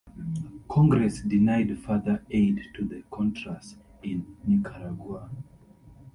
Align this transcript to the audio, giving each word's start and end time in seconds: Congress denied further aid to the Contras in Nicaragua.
Congress 0.67 1.21
denied 1.21 1.77
further 1.83 2.25
aid 2.31 2.59
to 2.73 2.83
the 2.83 3.03
Contras 3.11 3.75
in 4.01 4.35
Nicaragua. 4.47 5.29